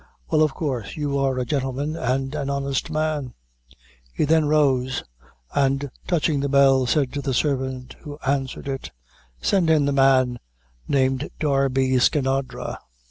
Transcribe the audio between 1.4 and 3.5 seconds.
gentleman and an honest man."